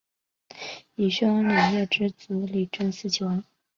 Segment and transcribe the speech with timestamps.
[0.95, 3.43] 以薛王李业之子李珍嗣岐王。